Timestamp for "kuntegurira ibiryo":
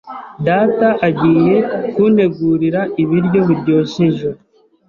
1.93-3.39